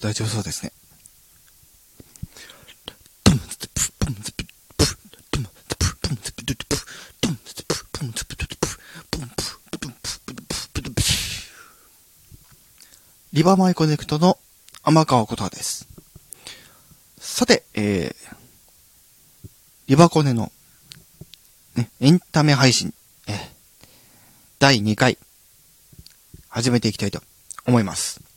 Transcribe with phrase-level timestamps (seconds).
[0.00, 0.72] 大丈夫そうですね。
[13.32, 14.38] リバーマイコネクトの
[14.82, 15.86] 天川ことはです。
[17.18, 18.36] さて、えー、
[19.86, 20.50] リバコネの、
[21.76, 22.94] ね、エンタメ配信、
[23.28, 23.36] えー、
[24.58, 25.18] 第2回、
[26.48, 27.20] 始めていきたいと
[27.66, 28.27] 思います。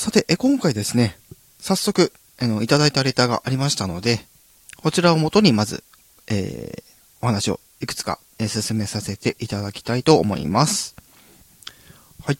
[0.00, 1.18] さて、え今回ですね、
[1.58, 4.24] 早速、あの、いただいたレターがありましたので、
[4.78, 5.84] こちらをもとにまず、
[6.26, 6.82] えー、
[7.20, 10.96] お話をいくつか、えー、進めさせていただきたいと思います。
[12.24, 12.38] はい。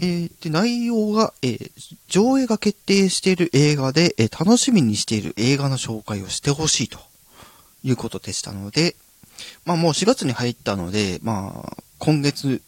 [0.00, 1.70] えー、で、内容が、えー、
[2.08, 6.98] 上映が決定している映画で、えー、楽しみにしている映画の紹介をしてほしいと
[7.84, 8.96] いうことでしたので、
[9.64, 12.60] まあもう4月に入ったので、まあ、今月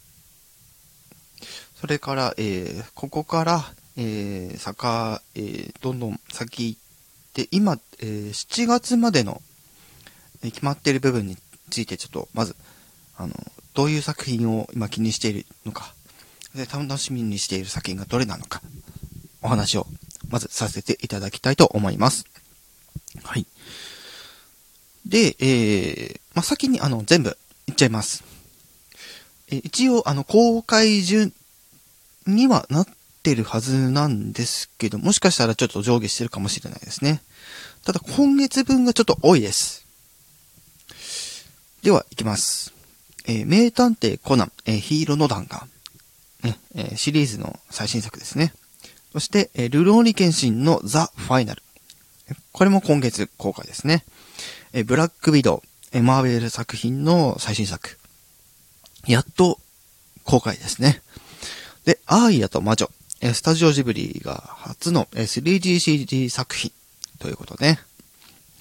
[1.83, 3.61] それから、えー、ここから、
[3.97, 6.79] えー、坂、えー、どんどん先行っ
[7.33, 9.41] て、今、えー、7月までの、
[10.43, 11.35] え、決まっている部分に
[11.69, 12.55] ついてちょっと、まず、
[13.17, 13.33] あの、
[13.73, 15.93] どういう作品を今気にしているのか、
[16.55, 18.61] で、楽しみにしている作品がどれなのか、
[19.41, 19.85] お話を、
[20.29, 22.23] まずさせていただきたいと思います。
[23.25, 23.45] はい。
[25.05, 27.37] で、えー、まあ、先に、あの、全部、
[27.67, 28.23] いっちゃいます。
[29.51, 31.33] え一応、あの、公開順、
[32.27, 32.87] にはなっ
[33.23, 37.21] てるはずなんですけど、もしかしたらちょっと上下してるかもしれないですね。
[37.85, 39.85] ただ今月分がちょっと多いです。
[41.81, 42.73] では、いきます。
[43.25, 45.67] えー、名探偵コナン、えー、ヒーローの弾丸。
[46.43, 48.53] ね、えー、シリーズの最新作ですね。
[49.11, 51.61] そして、え、ルローニケンシンのザ・ファイナル。
[52.51, 54.03] これも今月公開ですね。
[54.73, 57.97] え、ブラックビドウ、え、マーベル作品の最新作。
[59.05, 59.59] やっと
[60.23, 61.01] 公開ですね。
[61.85, 62.89] で、アーイヤと魔女、
[63.33, 66.71] スタジオジブリが初の 3DCG 作品
[67.19, 67.79] ということね。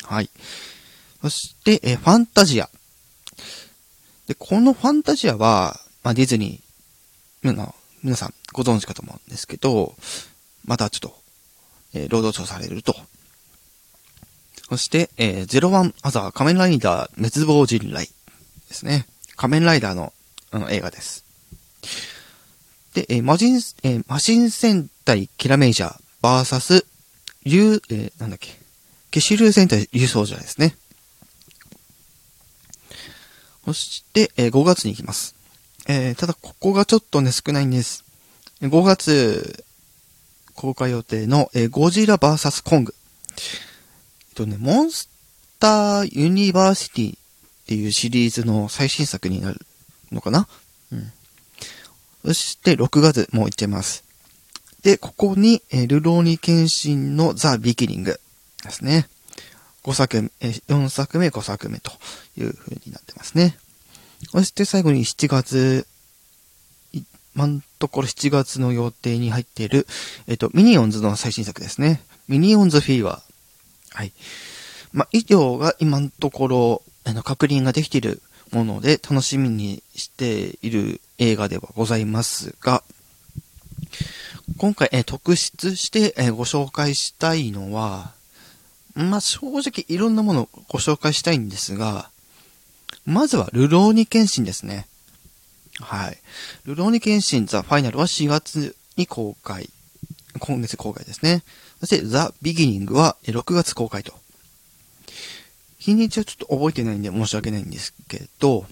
[0.05, 0.31] はい。
[1.21, 2.69] そして、えファンタジア。
[4.27, 9.95] で、このファンタジアは、まあ、ディズニーの、皆さんご存知かと思うんですけど、
[10.65, 11.17] またちょっと、
[11.95, 12.97] えー、労働省されると。
[14.69, 19.07] そして、えー、01アザー仮面ライダー滅亡人雷ですね。
[19.37, 20.13] 仮面ライダーの
[20.51, 21.25] あの映画です。
[22.95, 26.85] で、えー、マジン、えー、マシン戦隊キラメイジャー、バーサス、
[27.45, 28.51] 竜、えー、なんだっけ、
[29.11, 30.77] ケシルー戦隊竜奏者ですね。
[33.65, 35.35] そして、えー、5月に行きます。
[35.89, 38.05] えー、ただ、ここがちょっとね、少ないんです。
[38.61, 39.65] 5月、
[40.55, 42.95] 公開予定の、えー、ゴジラバーサスコング。
[44.29, 45.09] えっとね、モンス
[45.59, 47.19] ターユニバーシティっ
[47.67, 49.61] ていうシリーズの最新作になる
[50.11, 50.47] のかな。
[52.25, 54.05] そして6月もういっちゃいます。
[54.83, 58.21] で、ここに、えー、ルローニケンシンのザ・ビギニング
[58.65, 59.09] ですね。
[59.85, 61.93] 5作目、えー、4作目、5作目と
[62.37, 63.57] いう風になってますね。
[64.31, 65.87] そして最後に7月、
[67.35, 69.87] 今んところ7月の予定に入っている、
[70.27, 72.03] えっ、ー、と、ミニオンズの最新作ですね。
[72.29, 73.97] ミニオンズフィーバー。
[73.97, 74.13] はい。
[74.93, 78.23] まあ、以上が今のところ、あの、確認ができている
[78.53, 82.83] もので楽しみにしている映画ではございますが、
[84.57, 88.13] 今回、え特筆して、えご紹介したいのは、
[88.95, 92.11] まあ、正直いろんなものをご紹介したいんですが、
[93.07, 94.87] まずは、ルローニケンシンですね。
[95.81, 96.19] はい。
[96.65, 99.71] ルローニケンシンザ・ファイナルは4月に公開。
[100.41, 101.45] 今月公開ですね。
[101.79, 104.13] そして、ザ・ビギニングは6月公開と。
[105.79, 108.67] 日にちはちょっと覚えてないんで申し訳ないんですけど、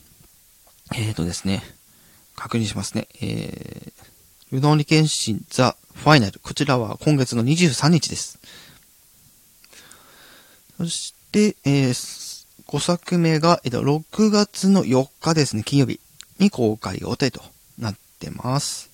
[0.93, 1.63] えーとですね、
[2.41, 3.07] 確認しますね。
[3.21, 6.41] えー、うどん理検診ザ・ファイナル。
[6.41, 8.39] こちらは今月の23日です。
[10.79, 16.01] そして、えー、5作目が、えっと、6月の4日ですね、金曜日
[16.39, 17.43] に公開予定と
[17.79, 18.89] なってます。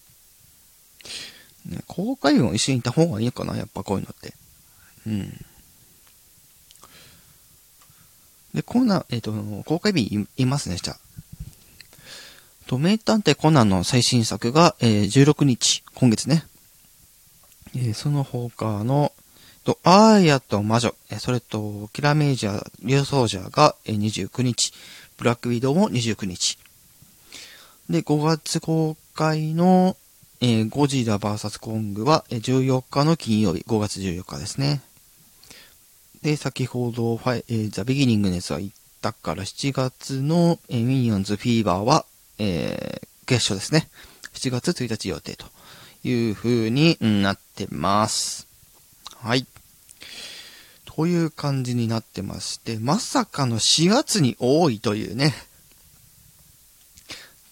[1.67, 4.35] ね、公開日も一緒に行った方がいいかなやっぱこういうのって。
[5.07, 5.47] うん。
[8.55, 10.99] で、コナン、えっ、ー、と、公開日いますね、じゃあ。
[12.67, 16.45] と、名探偵コナンの最新作が、えー、16日、今月ね。
[17.75, 19.13] えー、その他の、
[19.65, 24.73] と、アーヤと魔女、えー、それと、キラメイジャー、リュウソージャーが、えー、29日、
[25.17, 26.59] ブラックウィドウも29日。
[27.89, 29.97] で、5月公開の、
[30.41, 34.83] えー、ゴジラ VS コングは、えー、14日の金曜日、5月14日ですね。
[36.23, 42.05] で、先ほど、ファイ、えー、ザ・ビギニングネスは言ったから7月の、えー、ミニオンズ・フィーバーは、
[42.39, 43.89] えー、決勝ですね。
[44.35, 45.47] 7月1日予定と
[46.05, 48.47] いう風になってます。
[49.17, 49.47] はい。
[50.85, 55.35] という感じになってまして、まさかの4月に多いというね。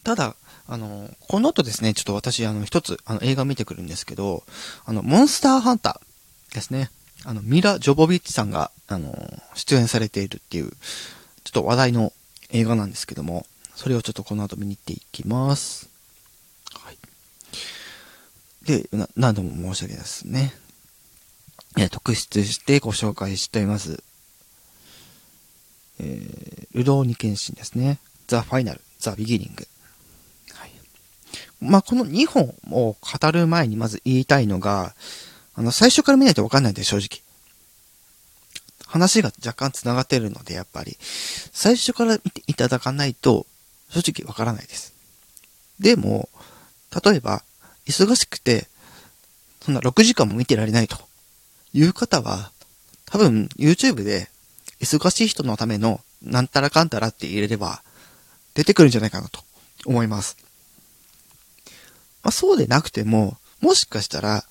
[0.02, 0.36] ただ、
[0.66, 4.44] あの、この後ですね、ちょっと私、あの、一つ、あの、映画見てくるんですけど、
[4.86, 6.90] あの、モンスターハンターですね。
[7.24, 9.14] あの、ミラ・ジョボビッチさんが、あの、
[9.54, 10.76] 出演されているっていう、ちょ
[11.50, 12.12] っと話題の
[12.50, 15.88] 映画なんですけども、それをちょっとこの後見に行っていきます。
[16.74, 16.98] はい。
[18.64, 20.54] で、な、何度も申し訳ないですね。
[21.76, 24.02] え特筆してご紹介しています。
[25.98, 27.98] えー、ルローニケンシンですね。
[28.28, 29.66] ザ・ファイナル、ザ・ビギニング。
[30.52, 30.70] はい。
[31.60, 34.94] まあ、この2本を語る前にまず言いたいのが、
[35.54, 37.22] あの、最初から見ないとわかんないんで、正直。
[38.86, 40.96] 話が若干繋がってるので、やっぱり。
[41.00, 43.46] 最初から見ていただかないと、
[43.94, 44.92] 正直わからないです。
[45.78, 46.28] でも、
[47.04, 47.42] 例えば、
[47.86, 48.66] 忙しくて、
[49.62, 50.98] そんな6時間も見てられないと
[51.72, 52.50] いう方は、
[53.06, 54.28] 多分 YouTube で
[54.80, 57.82] 忙しい人のためのなんたらかんたらって入れれば
[58.54, 59.40] 出てくるんじゃないかなと
[59.86, 60.36] 思います。
[62.22, 64.44] まあそうでなくても、もしかしたら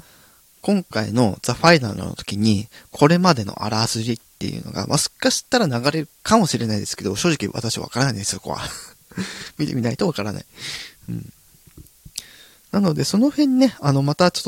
[0.62, 8.62] 今回のザ・ファイナルの時にこれまでのあらすじっていうのが、もしかしたら流れるかもしれないですけど、正直私わからないです、そこは。
[9.58, 10.46] 見てみないとわからない。
[11.10, 11.34] うん。
[12.72, 14.44] なので、その辺ね、あの、またちょっ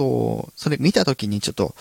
[0.47, 1.75] と、それ見たときにちょっと、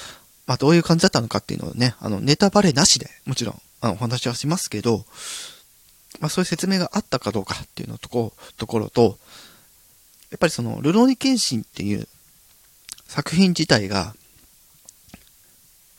[0.47, 5.07] まあ、どういう感じだったのかっていうのをね、あの、ネタバレなしで、もちろん、あの、お話はしますけど、
[6.21, 9.19] まあ、そういう説明があったかどうかっていうのとこ、ところと、
[10.31, 12.07] やっぱりその、ルローニケンシンっていう
[13.09, 14.15] 作品自体が、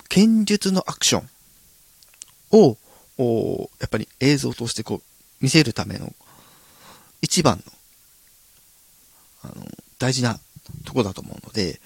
[0.09, 1.29] 剣術のアクション
[3.17, 5.01] を、やっぱり映像としてこう、
[5.41, 6.13] 見せるための
[7.25, 9.65] 一番の、あの、
[9.97, 10.39] 大事な
[10.85, 11.81] とこだと思うので、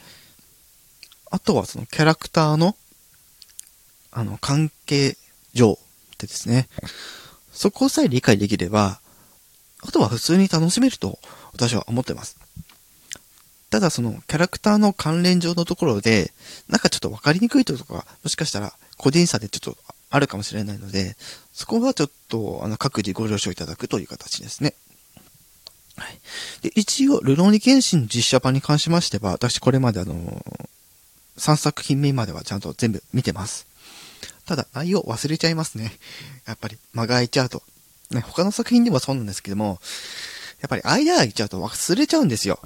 [1.31, 2.75] あとはそのキャラクターの、
[4.11, 5.15] あの、関係
[5.53, 5.77] 上っ
[6.17, 6.67] てですね、
[7.53, 8.99] そこさえ理解できれば、
[9.81, 11.19] あとは普通に楽しめると
[11.53, 12.37] 私は思ってます。
[13.69, 16.33] ただそのキャラクターの関連上のところで、
[16.67, 19.77] なんかちょっとわかりにくいところが、もしかしたら個人差でちょっと
[20.09, 21.15] あるかもしれないので、
[21.53, 24.73] そこはちょっと、あの、各自ご了承いただくという形ですね。
[25.99, 26.19] はい。
[26.61, 30.43] で、一応、ルローニケンシン実写版に関しましては、私これまであの、
[31.37, 33.67] 3作品目まではちゃんと全部見てます。
[34.45, 35.93] ただ、内容忘れちゃいますね。
[36.45, 37.61] やっぱり、間が空いちゃうと。
[38.11, 39.79] ね、他の作品でもそうなんですけども、
[40.61, 42.59] やっぱり間が空いちゃうと忘れちゃうんですよ。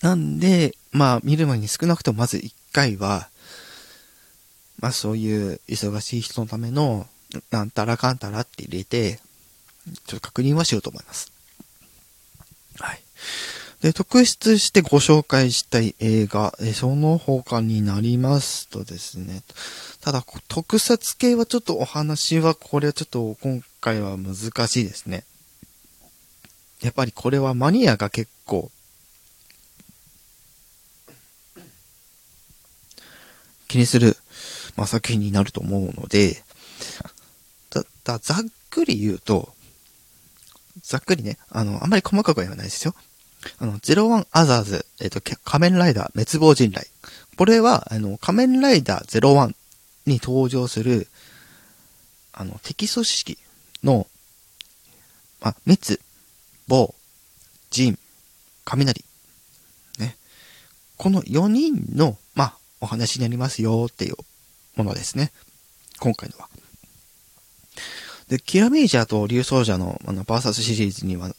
[0.00, 3.28] なんで、まあ、見る前に少なくともまず1回は、
[4.80, 7.06] まあそういう忙しい人のための、
[7.50, 9.20] なんたらかんたらって入れて、
[10.06, 11.32] ちょっと確認はしようと思います。
[12.78, 13.02] はい。
[13.80, 19.42] で、特筆してご紹介したい映画、えその他になりますとですね、
[20.00, 24.34] ただ、特撮系はちょっとお話は、これはちょっと今回は難
[24.66, 25.24] しいですね。
[26.82, 28.70] やっぱりこれはマニアが結構、
[33.68, 34.16] 気にする、
[34.76, 36.42] まあ、作品になると思うので、
[37.70, 38.38] ただ、ざっ
[38.70, 39.54] くり言うと、
[40.82, 42.94] ざっくりね、あの、あんまり細かくは言わないですよ。
[43.58, 46.88] あの、01アザーズ、えっ、ー、と、仮面ライダー滅亡人雷。
[47.36, 49.54] これは、あの、仮面ライダー01
[50.06, 51.08] に登場する、
[52.32, 53.38] あの、敵組織
[53.84, 54.06] の、
[55.40, 56.00] まあ、滅、
[56.66, 56.94] 亡、
[57.70, 57.98] 人、
[58.64, 59.04] 雷。
[59.98, 60.16] ね。
[60.96, 64.16] この4人の、まあ、お話になりますよっていう
[64.76, 65.32] ものですね。
[66.00, 66.47] 今回のは。
[68.28, 71.34] で、キラメイジャーと竜奏者の、あの、バーサスシリーズには、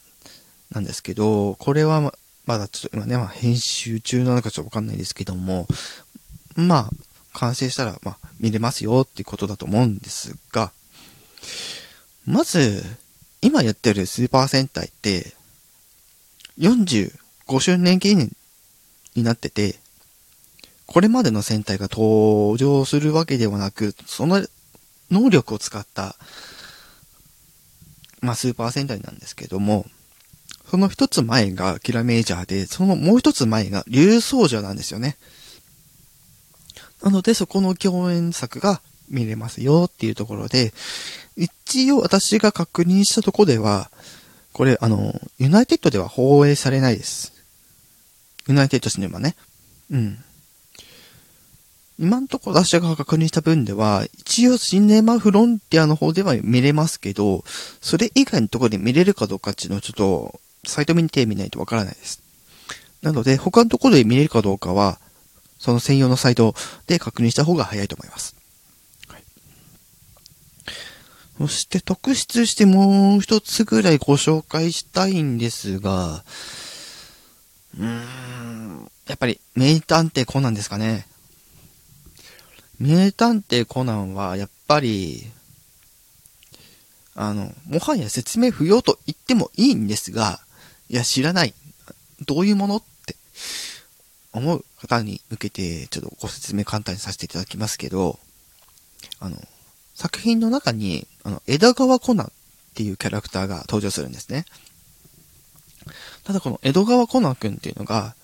[0.72, 2.14] なんですけど、これはま、
[2.46, 5.68] まだちょっと今ね、まあ、編集中なのかちょっとわかんないですけども、
[6.56, 6.90] まあ、
[7.34, 10.72] 完成したら、まあ、見れますよっていうことだと思うんですが、
[12.26, 12.84] まず、
[13.42, 15.34] 今やってるスーパー戦隊って、
[16.58, 18.32] 45周年記念
[19.16, 19.76] になってて、
[20.88, 24.46] これまでの戦隊が登場するわけではなく、その
[25.12, 26.16] 能力を使った
[28.22, 29.86] まあ、スーパー戦隊なんですけども、
[30.70, 35.18] その一つ前がキラメージャーで、そのもう一つ前が竜奏者なんですよね。
[37.02, 40.74] なので、そこの共演作が見れますよっていうところで、
[41.36, 43.90] 一応私が確認したとこでは、
[44.52, 47.34] これ、あの、ユナイテッドでは放映されないです。
[48.48, 49.36] ユナイテッドシネマね。
[49.90, 50.24] うん。
[52.02, 57.44] 今んとこ私が確認した分では、一応シネマフロンティアの方では見れますけど、
[57.82, 62.22] それ以外のところで見れるかどうかっていうのをちょっと、サイト見てみないとわからないです。
[63.02, 64.98] なので、他のところで見れるかどうかは、
[65.60, 66.56] その専用のサイト
[66.88, 68.34] で確認した方が早いと思います。
[69.10, 69.24] はい、
[71.38, 76.24] そして特筆してもう一つぐらいご紹介したいんですが、
[77.78, 81.06] うーん、やっぱり名探偵コナンですかね。
[82.80, 85.26] 名探偵コナンはやっぱり、
[87.16, 90.40] あの、もはや説明不要と言ってもいいんですが、
[90.90, 91.54] いや、知らない。
[92.26, 93.16] どういうものって
[94.32, 98.20] 思う方に向けて、ちょっとご説明簡単にさせていただきますけど、
[99.20, 99.38] あの、
[99.96, 102.32] 作品の中に、あの、枝川コナンっ
[102.76, 104.46] ていうキャラクターが登場するんですね。
[106.24, 108.16] ただこの江戸川コナン君っていうのが、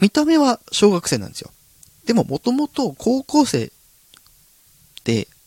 [0.00, 1.50] 見た目は小学生なんですよ。
[2.06, 3.72] でももともと高校生、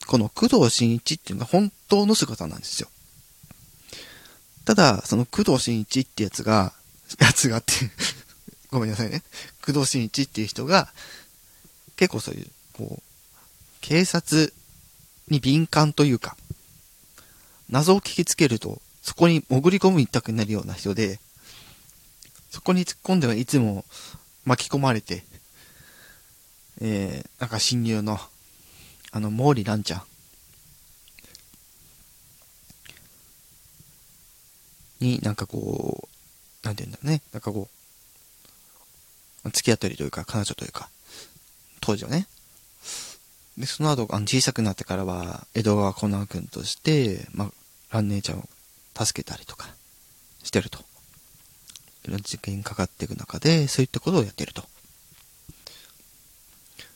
[0.09, 2.89] この工藤新一っていうのが本当の姿なんですよ。
[4.65, 6.73] ただ、その工藤新一ってやつが、
[7.19, 7.73] やつがって
[8.71, 9.23] ごめんなさいね。
[9.61, 10.93] 工藤新一っていう人が、
[11.95, 13.03] 結構そういう、こう、
[13.81, 14.53] 警察
[15.27, 16.37] に敏感というか、
[17.69, 21.19] 謎を聞きつけると、そこに潜り込む一択になるような人で、
[22.51, 23.85] そこに突っ込んではいつも
[24.45, 25.23] 巻き込まれて、
[26.81, 28.19] えー、なんか親友の、
[29.11, 30.03] あの、毛利蘭ちゃん
[34.99, 36.07] になんかこ
[36.63, 37.21] う、なんて言うんだろうね。
[37.33, 37.69] なんかこ
[39.45, 40.89] う、付き合ったりというか、彼女というか、
[41.79, 42.27] 当時はね。
[43.57, 47.51] で、その後、あの小さくなってからは、江戸川コナン君として、まあ、
[47.91, 48.49] 蘭姉ちゃんを
[48.95, 49.69] 助けたりとか、
[50.43, 50.79] してると。
[52.05, 54.63] いろんな事件にかかっていく中で、そういったことをやってると。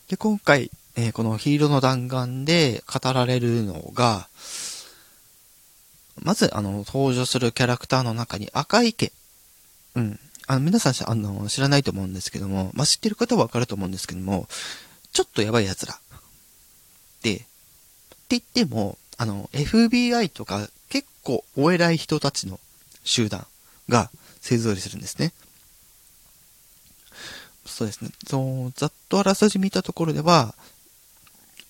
[0.08, 4.28] で、今回、えー、このヒーローの弾丸で語られるのが、
[6.22, 9.12] まず、あの、登場するキャラクターの中に赤池。
[9.96, 10.20] うん。
[10.46, 14.48] あの、皆さんあの、知らないと思うんですけども、まあ、知ってる方はわかると思うんですけども、
[15.12, 16.00] ちょっとやばい奴ら。
[17.24, 17.46] で、って
[18.30, 22.60] 言っても、あの、FBI とか結構お偉い人たちの
[23.04, 23.46] 集団
[23.90, 25.34] が勢ぞろいするんですね。
[27.66, 28.12] そうですね。
[28.28, 30.54] その、ざっとあらすじ見たところでは、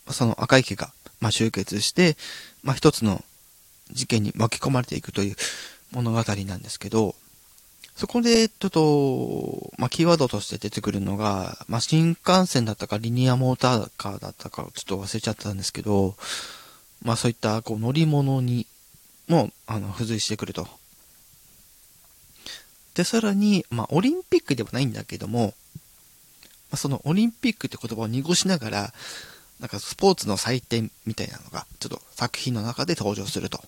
[0.10, 2.18] その赤池が、まあ、集結して、
[2.64, 3.24] まあ、一つの
[3.92, 5.36] 事件に巻き込まれていくという
[5.92, 7.16] 物語なんですけど、
[7.96, 16.16] そこで、ちょっと、まあ、キーワードとして出てくるのが、まあ、新幹線だったか、リニアモーターカーだったか、ちょっと忘れちゃったんですけど、
[17.04, 18.66] まあ、そういった、こう、乗り物に
[19.28, 20.68] も、あの、付随してくると。
[22.96, 25.54] で、さらに、まあ、オリンピックではないんだけども、
[26.72, 28.94] まあ、そのオリンピックって言葉を濁しながら、
[29.64, 33.64] なんかスポーツの祭典みたいなのが、ちょっと作品の中で登場すると。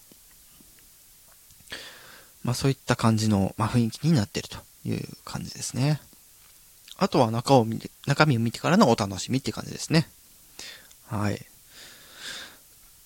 [2.44, 6.02] まあ、そういった感じの、まあ、雰囲気になってるという感じですね。
[6.98, 10.10] あとは中を見て、中身を見てからのお楽しみって感じですね。
[11.08, 11.40] はい。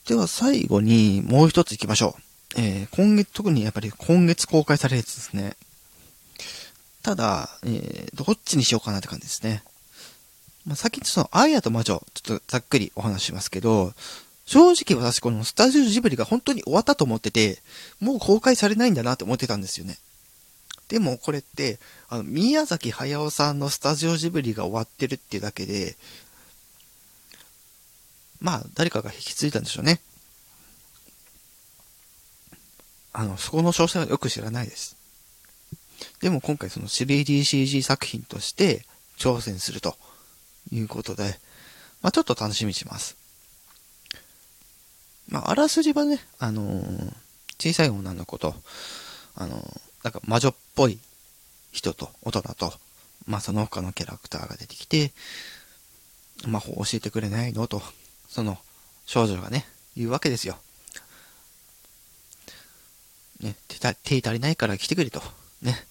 [0.08, 2.60] では最後にもう一つ行きましょう。
[2.60, 5.56] えー、今月、特にやっぱり今月公開されるやつですね。
[7.04, 9.64] ただ、えー、どっちにしようかなって感じですね。
[10.70, 13.92] まあ、先にその、アイアと魔女、ちょっとざっくりお話しますけど、
[14.46, 17.58] 正直私このスタジオジブリが本当に終わったと思ってて、
[18.00, 19.98] もう公開されないんだなって思ってたんですよね。
[20.88, 25.96] でもこれって、あの、宮崎駿さんのスタジオジブリが終わってるっていうだけで、
[28.40, 30.02] まあ、誰かが引き継いだんでしょうね。
[33.12, 34.98] あの、そこの詳細はよく知らないです。
[36.22, 38.86] でも今回その 3DCG 作品として
[39.18, 39.98] 挑戦すると
[40.72, 41.40] いうことで、
[42.02, 43.18] まあちょっと楽しみにします。
[45.28, 47.14] まああらすじはね、あのー、
[47.60, 48.56] 小さい女の子と、
[49.36, 51.00] あのー、なんか魔女っぽい
[51.72, 52.74] 人と大人と、
[53.28, 55.12] まあその他のキャラクターが出てきて、
[56.48, 57.82] 魔法を教えてくれないのと、
[58.28, 58.58] その
[59.06, 60.58] 少女がね、言うわけですよ。
[63.42, 65.22] ね、手手足りないから来てくれと。
[65.62, 65.86] ね。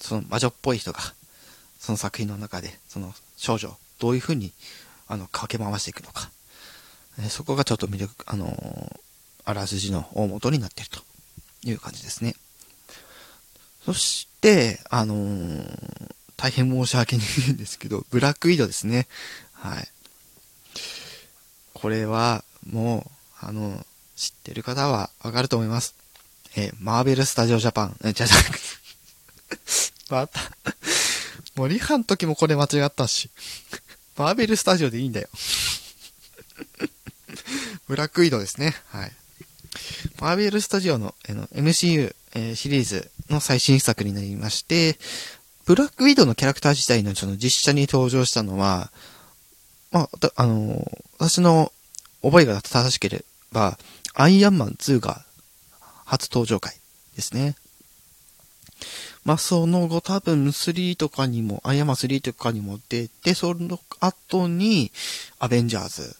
[0.00, 1.00] その魔女っぽい人が、
[1.78, 4.52] その作品の中で、その少女、どういう風に、
[5.08, 6.30] あの、駆け回していくのか。
[7.18, 9.00] えそこがちょっと魅力、あのー、
[9.46, 11.00] あらすじの大元になっていると
[11.64, 12.34] いう感じですね。
[13.86, 19.08] そして、あのー、大変申し訳ないんですけど、ブラックウィドですね。
[19.54, 19.88] はい。
[21.72, 23.10] これは、も
[23.42, 25.94] う、あの、知ってる方はわかると思います。
[26.56, 28.64] えー、マーベルスタジオジャパン、え、じゃじゃなくて
[30.10, 30.40] また
[31.60, 33.28] もうリハの時もこれ間違ったし。
[34.16, 35.28] マーベルスタジオでいいんだよ
[37.86, 38.74] ブラックウィドですね。
[38.86, 39.12] はい。
[40.20, 44.98] マーベルスタジオのの MCU、えー、シリーズの最新作になりまして、
[45.66, 48.90] ブラックウィドウのキャラクター自体のその実写に登場したのは、
[49.90, 51.72] まあ、あの、私の
[52.22, 53.78] 覚えが正しければ、
[54.14, 55.26] アイアンマン2が
[56.06, 56.74] 初登場回
[57.16, 57.54] ですね。
[59.30, 64.90] まあ、その後多分3とかにも、アイアンマン3とかにも出て、その後に、
[65.38, 66.16] アベンジャーズ、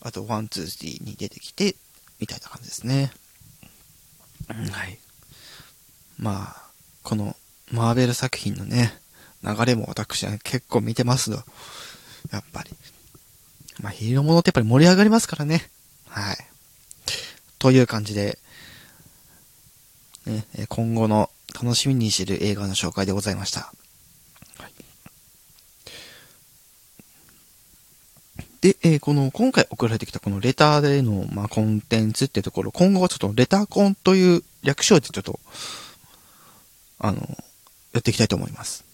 [0.00, 1.76] あと、ワン、ツー、スリーに出てきて、
[2.18, 3.12] みたいな感じですね。
[4.48, 4.98] はい。
[6.18, 6.62] まあ、
[7.04, 7.36] この、
[7.70, 8.98] マーベル作品のね、
[9.44, 11.44] 流れも私は結構見てますよ。
[12.32, 12.70] やっぱり。
[13.80, 15.70] まあ、ヒーローものってやっぱり盛り上がりますからね。
[16.08, 16.36] はい。
[17.60, 18.40] という感じで、
[20.26, 23.72] ね、今後の楽しみにしている映画の紹介でございました。
[28.60, 35.38] で、えー、この、今回送られてきたこのレターでの、まあ、コンテンツってところ、今後はちょっとレターコンという略称でちょっと、
[36.98, 37.18] あの、
[37.92, 38.84] やっていきたいと思います。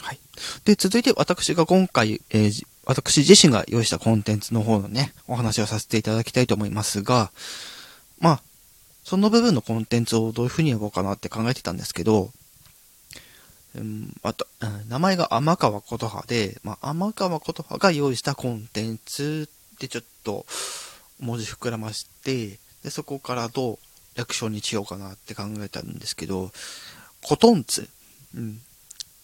[0.00, 0.18] はい。
[0.64, 7.30] で、続いて私が今回、えー、私自身が用意したコンテンツの方のね、お話をさせていただきたいと思いますが、
[8.20, 8.42] まあ、
[9.04, 12.30] その部分のコンテンツをどういう風に呼ぼうかなって考えてたんですけど、
[13.76, 14.46] うん、あと、
[14.88, 20.46] 名前が天川琴葉で、まあ、天川琴葉が用意したコンテンツってちょっと
[21.20, 23.78] 文字膨らまして、で、そこからどう
[24.14, 26.50] 略称にしようかなって考えたんですけど、
[27.22, 27.88] コトンツ。
[28.36, 28.60] うん。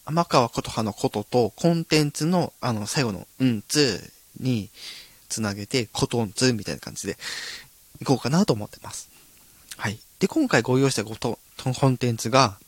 [0.07, 4.71] 天川琴葉のことと、コンテンツの、あの、最後の、うんつに
[5.29, 7.17] つなげて、コトンツみたいな感じで、
[8.01, 9.10] いこうかなと思ってます。
[9.81, 9.99] はい。
[10.19, 12.59] で、今回ご用意したこと、コンテンツが、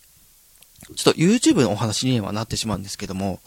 [0.97, 3.41] ちょっと YouTube のお話にはなってしまうんですけども、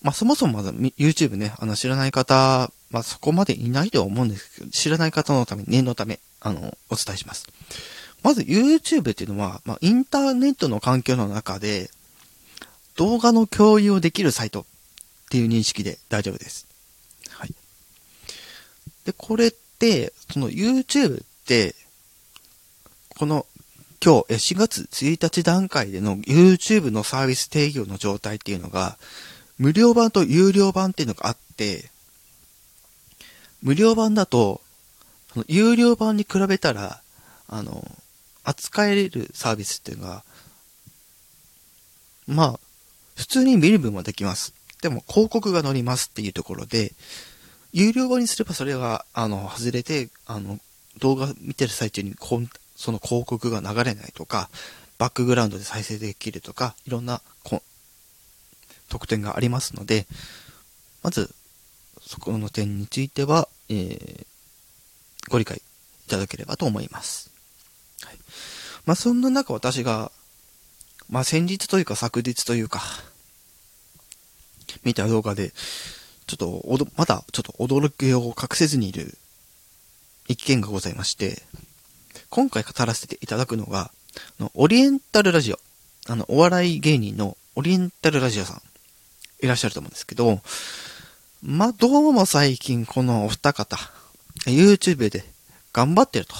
[0.00, 7.46] まあ、そもそもまだ YouTube ね、あの、知らない方、まあ、そこまでいないとは思うんですけど、知らない方のため、念のため、あの、お伝えします。
[8.22, 11.90] まず YouTube っていうのは、まあ、インターネットの環境の中で、
[12.96, 14.64] 動画の共有をできるサイトっ
[15.28, 16.66] ていう認識で大丈夫です。
[17.28, 17.54] はい。
[19.04, 21.74] で、これって、その YouTube って、
[23.16, 23.46] この
[24.04, 28.98] 今日4月1日段階での YouTube のサービス提供の状態っていうのが、
[29.58, 31.90] 無料版と有料版っていうのがあって、
[33.62, 34.60] 無料版だと、
[35.46, 37.00] 有料版に比べたら、
[37.46, 37.88] あの、
[38.42, 40.24] 扱えるサービスっていうのが、
[42.26, 42.60] まあ、
[43.14, 44.52] 普通に見る分はできます。
[44.82, 46.92] でも広告が載りますっていうところで、
[47.72, 50.58] 有料版にすればそれが、あの、外れて、あの、
[50.98, 52.14] 動画見てる最中に
[52.82, 54.50] その広告が流れないとか、
[54.98, 57.22] バックグラウンドで再生できるとか、いろんな
[58.88, 60.08] 特典がありますので、
[61.00, 61.32] まず、
[62.00, 64.26] そこの点については、えー、
[65.30, 67.30] ご理解いただければと思います。
[68.02, 68.18] はい。
[68.84, 70.10] まあ、そんな中私が、
[71.08, 72.82] まあ、先日というか昨日というか、
[74.82, 75.52] 見た動画で、
[76.26, 79.16] ちょっとおど、まだちょっと驚きを隠せずにいる
[80.26, 81.42] 一件がございまして、
[82.30, 83.90] 今回語らせていただくのが、
[84.38, 85.58] あのオリエンタルラジオ。
[86.08, 88.62] あの、お笑い芸人のオリエンタルラジオさん、
[89.44, 90.40] いらっしゃると思うんですけど、
[91.42, 93.76] まあどうも最近このお二方、
[94.46, 95.24] YouTube で
[95.72, 96.34] 頑張ってると。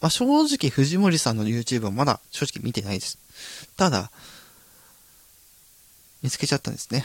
[0.00, 3.18] まあ、正直藤森さんの YouTube はまだ正直見てないです。
[3.76, 4.10] ただ、
[6.22, 7.04] 見つけちゃったんですね。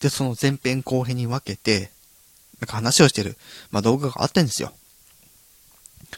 [0.00, 1.90] で、その前編後編に分けて、
[2.60, 3.36] なんか話をしてる、
[3.70, 4.72] まあ、動画があってんですよ。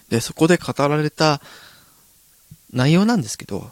[0.08, 1.40] で、そこで語られた
[2.72, 3.70] 内容なんですけど、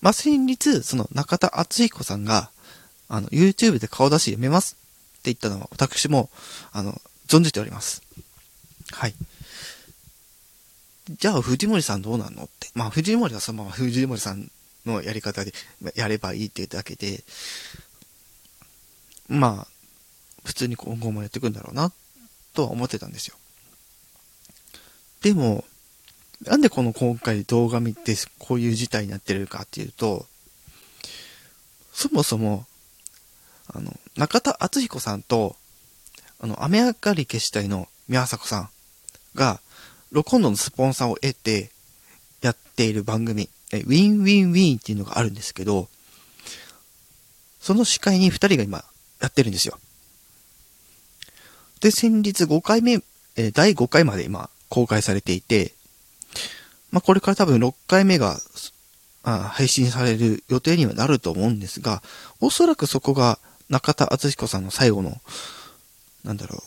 [0.00, 2.50] まあ、先日、その中田敦彦さんが、
[3.08, 4.76] あの、YouTube で顔出しやめます
[5.18, 6.30] って言ったのは、私も、
[6.72, 8.02] あの、存じております。
[8.92, 9.14] はい。
[11.10, 12.68] じゃあ、藤森さんどうなのって。
[12.74, 14.50] まあ、藤森はそのまま藤森さん
[14.86, 15.52] のやり方で
[15.94, 17.24] やればいいっていうだけで、
[19.28, 19.66] まあ、
[20.44, 21.92] 普通に今後もやっていくんだろうな、
[22.52, 23.36] とは思ってたんですよ。
[25.24, 25.64] でも、
[26.42, 30.26] なんでこの今回動画見てこういう事態になってるかっていうと、
[31.94, 32.66] そもそも、
[33.72, 35.56] あの、中田敦彦さんと、
[36.40, 38.68] あの、雨上がり決死隊の宮迫さん
[39.34, 39.60] が、
[40.10, 41.70] ロコンドのスポンサーを得て、
[42.42, 45.88] やっている番組、えウィンウィンウィンっていうのがあるんですけど、
[47.62, 48.84] その司会に二人が今、
[49.22, 49.78] やってるんですよ。
[51.80, 53.02] で、先日5回目、
[53.36, 55.72] え第5回まで今、公開されていて、
[56.90, 58.38] まあ、これから多分6回目が、
[59.26, 62.02] あ配信される予定にはなると思うんですが、
[62.40, 63.38] おそらくそこが
[63.70, 65.16] 中田敦彦さんの最後の、
[66.24, 66.62] なんだろ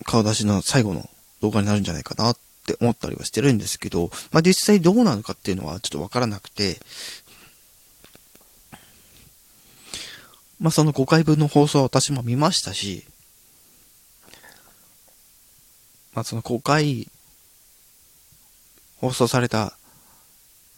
[0.00, 1.08] う、顔出しの最後の
[1.42, 6.78] 動画になるんじゃないかなって思ったりはしてるんですけど、まあ、実際どうなのかっていうのはちょっとわからなくて、
[10.58, 13.06] まあ、その5回分の放送は私も見ましたし、
[16.16, 17.08] まあ、その5回
[19.02, 19.76] 放送された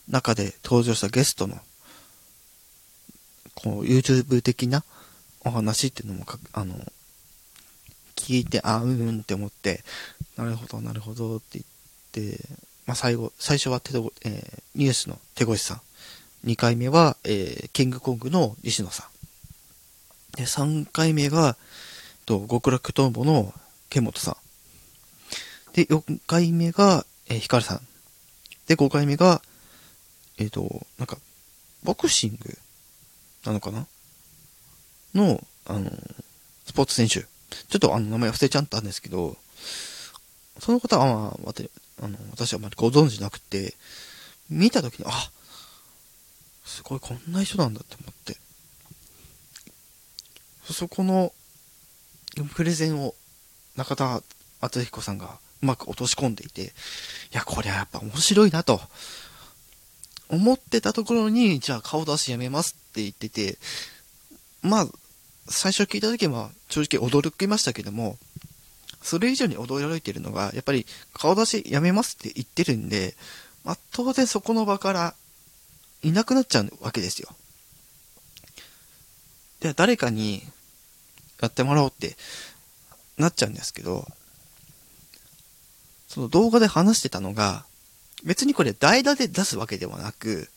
[0.08, 1.54] 中で登場したゲストの、
[3.54, 4.82] こう、YouTube 的な
[5.44, 6.74] お話っていうのもあの、
[8.16, 9.84] 聞いて、あ、うんうんって思って、
[10.36, 11.60] なるほど、なるほどって
[12.12, 12.44] 言って、
[12.86, 15.80] まあ、最後、最初は手ど、えー、ニュースの手越さん。
[16.46, 19.08] 2回目は、えー、キングコングの西野さ
[20.34, 20.36] ん。
[20.36, 21.56] で、3回目が、
[22.26, 23.54] と、極楽トンボの
[23.88, 24.47] ケ本さん。
[25.72, 27.80] で、4回目が、えー、ヒカルさん。
[28.66, 29.42] で、5回目が、
[30.38, 31.18] えっ、ー、と、なんか、
[31.84, 32.58] ボクシング
[33.44, 33.86] なのかな？
[35.14, 35.90] の、あの、
[36.66, 37.22] スポーツ選手。
[37.68, 39.36] ちょっとあの名前忘れちゃったんですけど、
[40.58, 43.74] その方は、まあ、あの、私はあまりご存知なくて、
[44.50, 45.30] 見たときに、あ、
[46.64, 48.36] すごいこんな人なんだって思って。
[50.72, 51.32] そこの、
[52.54, 53.14] プレゼンを
[53.76, 54.22] 中田
[54.60, 56.66] 敦彦さんがうまく落とし込んでいて、い
[57.32, 58.80] や、これはやっぱ面白いなと、
[60.28, 63.58] 思ってたところに、じゃあ顔出しやめますって言ってて、
[64.62, 64.88] まあ、
[65.48, 68.18] 最初聞いた時は正直驚きましたけども、
[69.02, 73.14] それ以上に驚いてるのが、やっぱり顔出しやめますって言ってるんで、
[73.64, 75.14] まあ、当然そこの場から
[76.02, 77.28] いなくなっちゃうわけですよ。
[79.60, 80.42] では誰かに
[81.40, 82.16] やってもらおうって
[83.16, 84.06] なっちゃうんですけど、
[86.08, 87.64] その動画で話してたのが、
[88.24, 90.48] 別にこれ代打で出すわけではなく、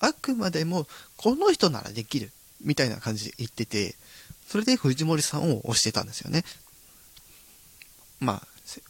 [0.00, 0.86] あくまでも
[1.16, 2.30] この人ならできる
[2.62, 3.94] みたいな感じで言ってて、
[4.48, 6.44] それで藤森さんを推してたんですよね。
[8.20, 8.42] ま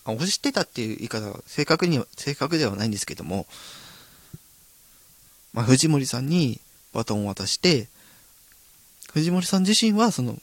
[0.05, 3.46] あ、推してたっていう言い方は正確には、正確ではないんですけども、
[5.53, 6.61] まあ、藤森さんに
[6.92, 7.88] バトンを渡して、
[9.12, 10.37] 藤森さん自身はその、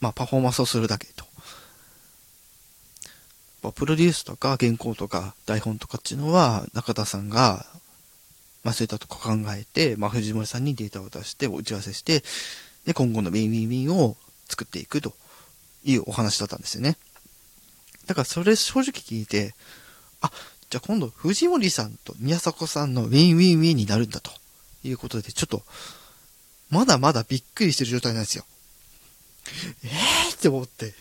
[0.00, 1.27] まあ、パフォーマンスをするだけと。
[3.74, 7.66] プロデュースとか原稿とか台本とかっていうのは中田さんが、
[8.64, 12.22] まあそういったとこ考えて、まあ藤森さんにデータを出して打ち合わせして、
[12.86, 14.16] で今後のウィンウィンウィンを
[14.48, 15.12] 作っていくと
[15.84, 16.96] いうお話だったんですよね。
[18.06, 19.54] だからそれ正直聞いて、
[20.20, 20.30] あ、
[20.70, 24.30] じゃあ今度藤森さんと宮迫さんのウィンウィンウィンになるんだと
[24.82, 25.62] いうことで、ちょっと、
[26.70, 28.44] まだまだびっくりしてる状態なんですよ。
[29.84, 30.94] えーって思って、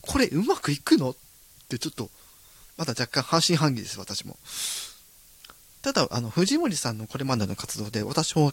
[0.00, 1.16] これうまくいくのっ
[1.68, 2.10] てちょっと、
[2.76, 4.36] まだ若干半信半疑です、私も。
[5.82, 8.52] ただ、あの、藤森さんのこれまでの活動で、私も、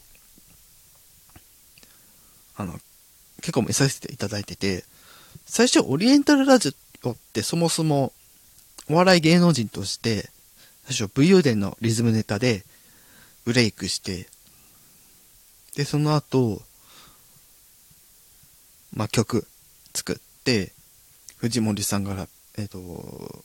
[2.56, 2.80] あの、
[3.38, 4.86] 結構見させていただいてて、
[5.46, 8.14] 最初、オリエンタルラジオってそもそも、
[8.90, 10.30] お笑い芸能人として、
[10.86, 12.66] 最初、武勇伝のリズムネタで、
[13.44, 14.28] ブレイクして、
[15.76, 16.62] で、その後、
[18.94, 19.48] まあ、曲
[19.94, 20.72] 作って、
[21.38, 23.44] 藤森さんがえっ、ー、と、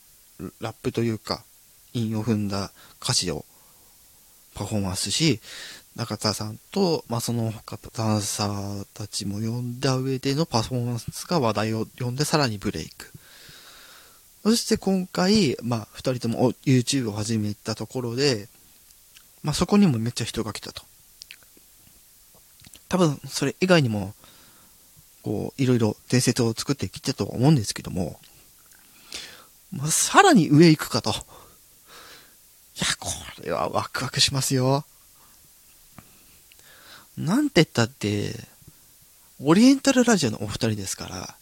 [0.61, 1.45] ラップというか、
[1.93, 3.45] 韻を踏んだ歌詞を
[4.55, 5.41] パフォーマンスし、
[5.97, 13.11] 中田さんと、まあ、その他ダンサーたちも呼んだ上でのパフォーマンスが話題を呼んでさらにブレイク。
[14.43, 18.49] そして今回、まあ、二人とも YouTube を始めたところで、
[19.43, 20.83] まあ、そこにもめっちゃ人が来たと。
[22.89, 24.15] 多分、それ以外にも、
[25.23, 28.19] こう、いろいろ伝説を作ってきたと思うんですけども、
[29.73, 31.11] まあ、さらに上行くかと。
[31.11, 33.11] いや、こ
[33.43, 34.85] れはワクワクしますよ。
[37.17, 38.35] なんて言ったって、
[39.43, 41.35] オリエンタルラジオのお二人ですから、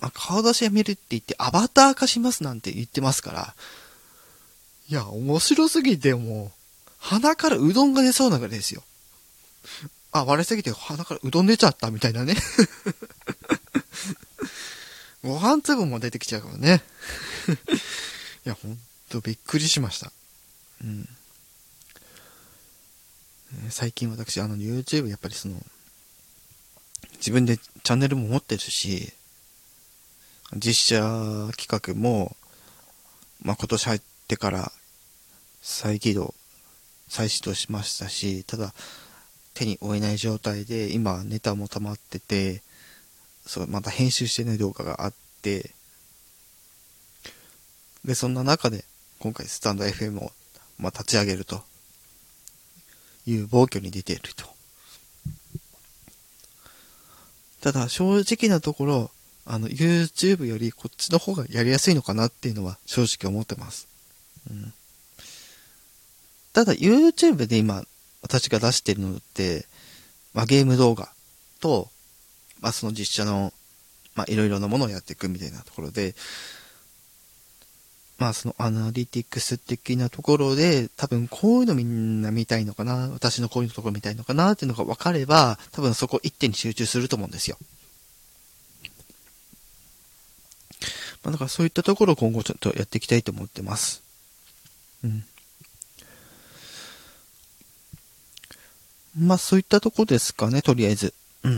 [0.00, 3.54] まあ、顔出しやめるって言ってアバター化しますなんて言ってますから、
[4.88, 6.52] いや、面白すぎてもう、
[6.98, 8.82] 鼻からうどんが出そうなぐらいですよ。
[10.12, 12.36] あ、割れすぎて鼻からうどん出ちゃったみたいなね。
[15.24, 16.82] ご飯粒も出てきちゃうからね。
[18.44, 20.12] いや、ほんとびっくりしました。
[20.82, 21.08] うん。
[23.70, 25.64] 最近私、あの、YouTube やっぱりその、
[27.16, 29.14] 自分でチャンネルも持ってるし、
[30.56, 32.36] 実写企画も、
[33.40, 34.72] まあ、今年入ってから
[35.62, 36.34] 再起動、
[37.08, 38.74] 再始動しましたし、ただ、
[39.54, 42.62] 手に負えない状態で、今ネタも溜まってて、
[43.46, 45.74] そう、また編集してない動画があって、
[48.04, 48.84] で、そんな中で、
[49.18, 50.32] 今回スタンド FM を、
[50.78, 51.62] まあ、立ち上げると
[53.26, 54.44] いう暴挙に出ていると。
[57.60, 59.10] ただ、正直なところ、
[59.46, 63.88] あの、YouTube よりこっちの方がやりやすいのかなっていうのは正直思ってます。
[64.50, 64.74] うん。
[66.52, 67.84] ただ YouTube で今
[68.22, 69.66] 私が出してるのって、
[70.32, 71.12] まあゲーム動画
[71.60, 71.90] と、
[72.64, 73.52] まあその実写の、
[74.14, 76.14] まあいろいろなものをやっていくみたいなところで、
[78.18, 87.58] まあそのアナリティクス的なところで、多分こういうのみんな見たいのかな、私のこういうところ見たいのかなっていうのが分かれば、多分そこ一点に集中すると思うんですよ。
[91.22, 94.02] まあだからそういったところを今後ちょっとやっていきたいと思ってます。
[95.04, 95.26] うん。
[99.18, 101.12] まあそういったとこですかね、とりあえず。
[101.42, 101.52] うん。
[101.52, 101.56] い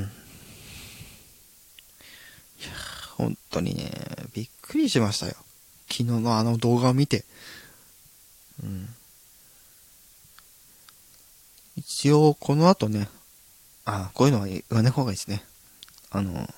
[2.64, 3.90] やー本当にね、
[4.34, 5.34] びっくりしましたよ。
[5.88, 7.24] 昨日のあの動画を見て。
[8.62, 8.88] うん。
[11.76, 13.08] 一応、この後ね、
[13.84, 15.44] あ、こういうのは言わない方がいいですね。
[16.10, 16.48] あの、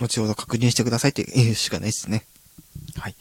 [0.00, 2.24] 後ほど確認してくださいって言うしかないですね。
[2.96, 3.16] はい。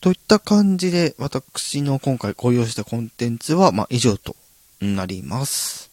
[0.00, 4.36] といった感じで、私の今回ご用したコンテンツは、まあ、以上と
[4.80, 5.90] なります。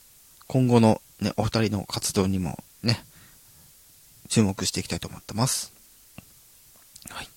[0.48, 2.58] 今後のね、お二人の活動にも、
[4.30, 5.74] 注目していきたいと思ってます。
[7.10, 7.28] はい。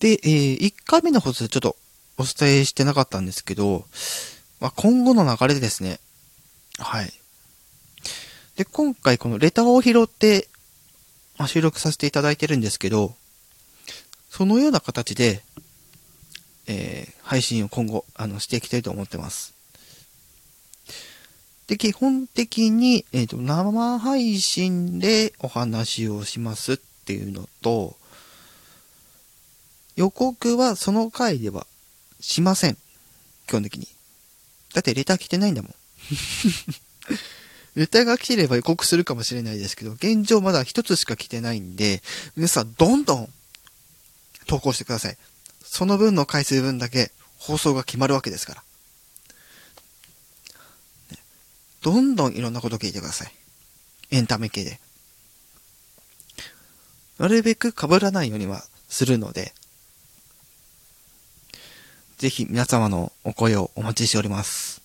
[0.00, 1.76] で、えー、1回目の放送でちょっと
[2.18, 3.84] お伝えしてなかったんですけど、
[4.60, 6.00] まあ、今後の流れでですね、
[6.78, 7.12] はい。
[8.56, 10.48] で、今回このレターを拾って、
[11.38, 13.14] まあ、収録させていただいてるんですけど、
[14.30, 15.42] そのような形で、
[16.66, 19.53] えー、配信を今後、あの、していきたいと思ってます。
[21.66, 27.96] で、基本的に、えっ、と、生配信でお話をしますっていうのと、
[29.96, 31.66] 予告はその回では
[32.20, 32.76] しません。
[33.46, 33.88] 基本的に。
[34.74, 35.74] だってレター来てないんだもん。
[37.76, 42.02] レターが来てれば予告するかもしれないですけど、現状まだ一つしか来てないんで、
[42.36, 43.32] 皆さんどんどん
[44.46, 45.18] 投稿してください。
[45.64, 48.62] その分の回数分だけ放送が決まるわけですから。
[51.10, 51.18] ね
[51.84, 53.32] どんどんいろんなこと聞いてください。
[54.10, 54.80] エンタメ系で。
[57.18, 59.52] なるべく被らないようにはするので、
[62.16, 64.80] ぜひ皆様のお声をお待ちしております。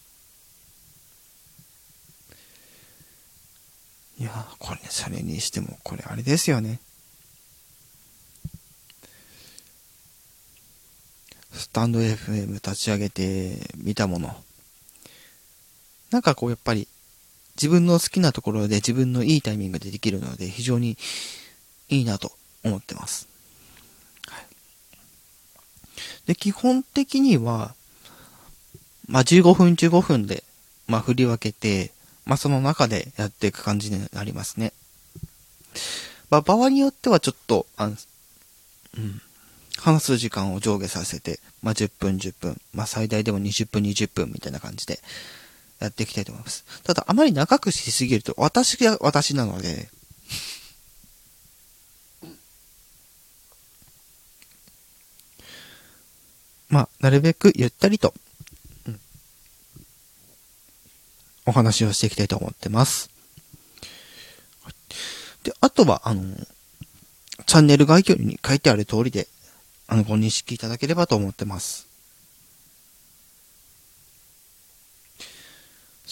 [4.19, 6.81] いや、これね、それにしても、これあれですよね。
[11.53, 14.35] スタンド FM 立ち上げてみたもの。
[16.11, 16.87] なんかこうやっぱり
[17.55, 20.97] 自分の好きなところで自分のいいタイミングでできるので非常に
[21.89, 22.31] いいなと
[22.63, 23.27] 思ってます。
[24.27, 24.45] はい、
[26.25, 27.75] で、基本的には、
[29.07, 30.43] まあ、15分15分で、
[30.87, 31.91] まあ、振り分けて、
[32.25, 34.71] まあ、その中でやっていく感じになりますね。
[36.29, 37.95] まあ、場合によってはちょっと、あの、
[38.97, 39.21] うん。
[39.77, 44.99] 話す時間を上下させて、まあ、10分10分、まあ、最大でも20分20分みたいな感じで
[45.79, 46.65] やっていきたいと思います。
[46.83, 49.89] ただ、あまり長くしすぎると、私が私なので、
[56.69, 58.13] まあ、なるべくゆったりと、
[58.87, 58.99] うん、
[61.47, 63.09] お話をしていきたいと思ってます。
[65.43, 66.35] で、あとは、あの、
[67.45, 69.27] チャンネル概要に書いてある通りで、
[69.87, 71.88] あの、ご認識いただければと思ってます。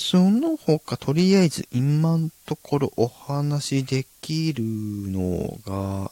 [0.10, 6.12] その他、とりあえず今のところお話できるのが、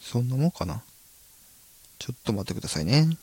[0.00, 0.82] そんなもんかな？
[2.00, 3.16] ちょっと待ってくださいね。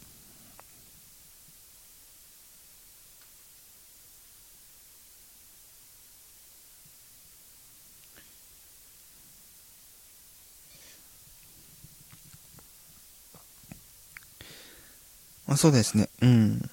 [15.49, 16.07] あ、そうですね。
[16.21, 16.69] うん。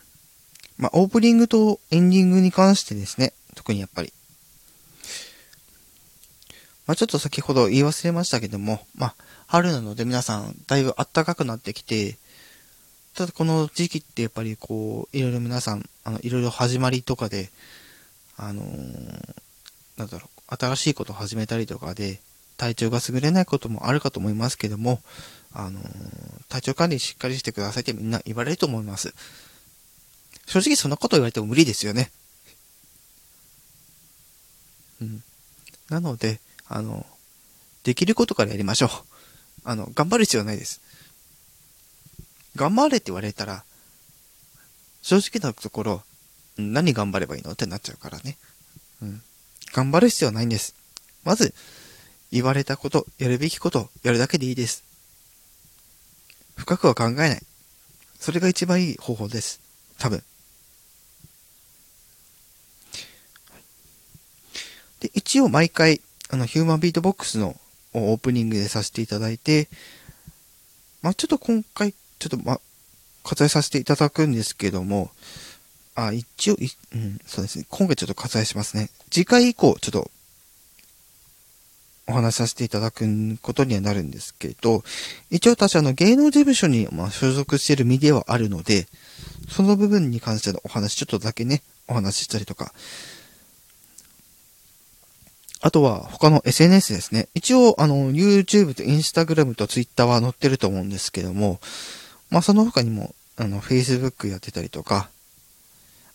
[0.77, 3.33] まあ、オープニングとエンディングに関してですね。
[3.55, 4.13] 特にやっぱり。
[6.87, 9.15] まあ、ちょっと先ほど言い忘れましたけども、まあ、
[9.47, 12.19] 春なので皆さんだいぶ暖かくなってきて、
[13.15, 17.51] ただこの時期ってやっぱりこう、いろいろ皆さん、あの、いろいろ始まりとかで、
[18.37, 19.35] あのー
[19.97, 22.19] なんだろう、新しいことを始めたりとかで、
[22.57, 25.01] 体調が優れないこともあるかと思いますけども、
[25.53, 25.85] あのー
[26.49, 29.15] 体調管理しっかりしてくださいってみんな言われると思います。
[30.47, 32.11] 正直そんなこと言われても無理ですよね。
[35.01, 35.23] うん。
[35.89, 37.07] なので、あの、
[37.83, 38.91] できることからやりましょう。
[39.65, 40.81] あの、頑張る必要はないです。
[42.57, 43.65] 頑張れって言われたら、
[45.03, 46.03] 正直なところ、
[46.57, 48.37] 何頑張ればいいのってなっちゃうからね。
[49.03, 49.23] うん。
[49.73, 50.75] 頑張る必要はないんです。
[51.25, 51.55] まず、
[52.31, 54.85] 言われたこと、やるべきこと、やるだけでいいです。
[56.57, 57.43] 深くは考えない。
[58.19, 59.61] それが一番いい方法です。
[59.99, 60.23] 多分。
[65.05, 67.61] で、一応毎回、あの、ヒューマンビートボックスの
[67.93, 69.69] オープニングでさせていただいて、
[71.03, 72.59] まあ、ちょっと今回、ちょっと、ま、
[73.23, 75.11] 割愛させていただくんですけども、
[75.95, 76.57] あ、一応、
[76.95, 77.67] うん、そうですね。
[77.69, 78.89] 今回ちょっと割愛しますね。
[79.11, 80.11] 次回以降、ちょっと、
[82.07, 83.07] お話しさせていただく
[83.41, 84.85] ことにはなるんですけど、
[85.31, 88.89] 一応私あの芸能事務所にま所属している身ではあるので、
[89.49, 92.75] その部分に関してのお話ちょっとだけね、お話ししたりとか、
[95.65, 97.29] あとは他の SNS ですね。
[97.33, 101.59] 一応、あの、YouTube と Instagram と Twitter は載ってると思うんですけども、
[102.29, 105.09] まあ、その他にも、あの、Facebook やってたりとか、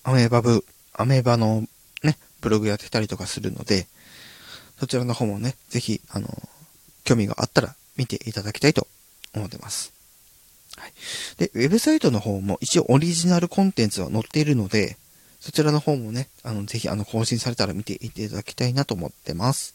[0.03, 1.63] アメーバブ、アメーバの
[2.03, 3.87] ね、ブログやってたりとかするので、
[4.79, 6.27] そちらの方もね、ぜひ、あの、
[7.03, 8.85] 興味があったら見ていただきたいと
[9.33, 9.93] 思ってます。
[10.77, 10.93] はい。
[11.39, 14.97] で、ウェブサイトの方も一応オリジナルコンテンツは載っているので、
[15.39, 19.73] そちらの方もね、あの、ぜひあの、更新されたら見ていただきたいなと思ってます。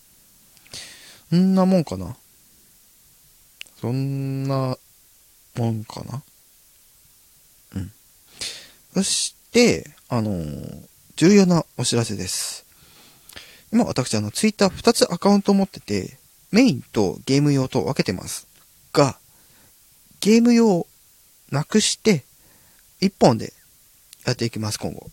[1.34, 2.16] んなもんかな？
[3.80, 4.76] そんな
[5.56, 6.22] もんかな？
[7.76, 7.92] うん。
[8.92, 12.64] そして、あのー、重要なお知らせです。
[13.72, 16.18] 今私、あの、ツイッター2つアカウント持ってて、
[16.52, 18.46] メインとゲーム用と分けてます。
[18.92, 19.18] が、
[20.20, 20.86] ゲーム用
[21.50, 22.24] なくして、
[23.00, 23.52] 1本で
[24.24, 25.10] やっていきます、今後。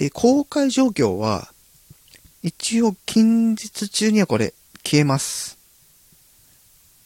[0.00, 1.52] で、公開状況は、
[2.42, 5.58] 一応近日中にはこれ消えます。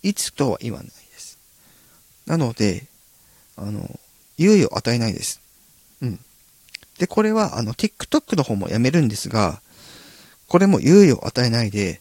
[0.05, 1.41] いつとは言わないです。
[2.25, 2.87] なので、
[3.57, 3.81] あの、
[4.39, 5.41] 猶予を与えないです。
[6.03, 6.21] うん。
[6.99, 9.61] で、これは、あの、TikTok の方もやめるんですが、
[10.47, 12.01] これも猶予を与えないで、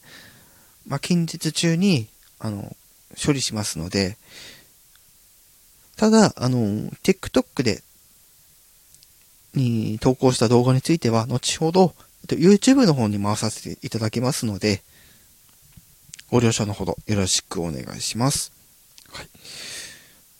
[0.85, 2.77] まあ、近日中に、あの、
[3.19, 4.15] 処理しますので、
[5.95, 6.59] ただ、あの、
[7.01, 7.81] TikTok で、
[9.53, 11.93] に投稿した動画については、後ほど、
[12.27, 14.81] YouTube の方に回させていただきますので、
[16.29, 18.51] ご了承のほどよろしくお願いします。
[19.11, 19.29] はい。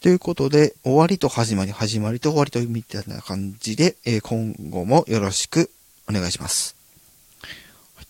[0.01, 5.69] ということで、終わりと始まり、始まりと終わりとみたいな感じで、えー、今後もよろしく
[6.09, 6.75] お願いします。
[7.41, 8.05] はい、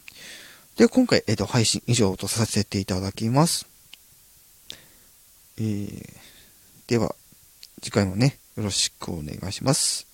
[0.77, 3.67] で、今回、えっ、ー、と、配信以上とさせていただきます。
[5.57, 6.09] えー、
[6.87, 7.15] では、
[7.81, 10.12] 次回もね、よろしくお願いします。